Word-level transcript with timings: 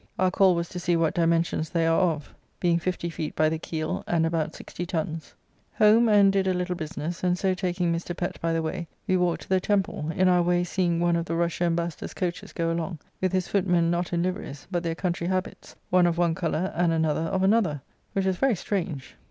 Our 0.17 0.31
call 0.31 0.55
was 0.55 0.67
to 0.69 0.79
see 0.79 0.97
what 0.97 1.13
dimensions 1.13 1.69
they 1.69 1.85
are 1.85 1.99
of, 1.99 2.33
being 2.59 2.79
50 2.79 3.11
feet 3.11 3.35
by 3.35 3.49
the 3.49 3.59
keel 3.59 4.03
and 4.07 4.25
about 4.25 4.55
60 4.55 4.83
tons. 4.87 5.35
Home 5.75 6.09
and 6.09 6.33
did 6.33 6.47
a 6.47 6.55
little 6.55 6.73
business, 6.75 7.23
and 7.23 7.37
so 7.37 7.53
taking 7.53 7.93
Mr. 7.93 8.17
Pett 8.17 8.41
by 8.41 8.51
the 8.51 8.63
way, 8.63 8.87
we 9.07 9.15
walked 9.15 9.43
to 9.43 9.49
the 9.49 9.59
Temple, 9.59 10.11
in 10.15 10.27
our 10.27 10.41
way 10.41 10.63
seeing 10.63 10.99
one 10.99 11.15
of 11.15 11.25
the 11.25 11.35
Russia 11.35 11.65
Embassador's 11.65 12.15
coaches 12.15 12.51
go 12.51 12.71
along, 12.71 12.97
with 13.21 13.31
his 13.31 13.47
footmen 13.47 13.91
not 13.91 14.11
in 14.11 14.23
liverys, 14.23 14.65
but 14.71 14.81
their 14.81 14.95
country 14.95 15.27
habits; 15.27 15.75
one 15.91 16.07
of 16.07 16.17
one 16.17 16.33
colour 16.33 16.73
and 16.75 16.91
another 16.91 17.21
of 17.29 17.43
another, 17.43 17.79
which 18.13 18.25
was 18.25 18.37
very 18.37 18.55
strange. 18.55 19.15